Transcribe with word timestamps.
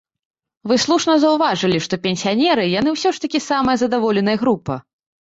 Вы 0.71 0.77
слушна 0.83 1.17
заўважылі, 1.25 1.77
што 1.87 2.01
пенсіянеры, 2.07 2.67
яны 2.79 2.97
ўсё 2.97 3.15
ж 3.19 3.23
такі 3.29 3.45
самая 3.53 3.81
задаволеная 3.87 4.37
група. 4.47 4.85